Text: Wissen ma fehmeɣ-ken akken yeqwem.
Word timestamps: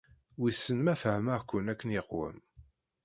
Wissen 0.39 0.79
ma 0.83 0.95
fehmeɣ-ken 1.03 1.71
akken 1.71 1.93
yeqwem. 1.95 2.37